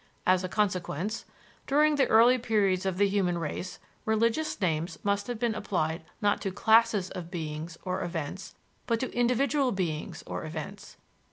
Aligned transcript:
As 0.25 0.43
a 0.43 0.49
consequence, 0.49 1.25
"during 1.67 1.93
the 1.93 2.07
early 2.07 2.39
periods 2.39 2.87
of 2.87 2.97
the 2.97 3.07
human 3.07 3.37
race, 3.37 3.77
religious 4.03 4.59
names 4.59 4.97
must 5.03 5.27
have 5.27 5.37
been 5.37 5.53
applied 5.53 6.03
not 6.23 6.41
to 6.41 6.49
classes 6.49 7.11
of 7.11 7.29
beings 7.29 7.77
or 7.83 8.03
events 8.03 8.55
but 8.87 8.99
to 9.01 9.13
individual 9.13 9.71
beings 9.71 10.23
or 10.25 10.43
events. 10.43 10.97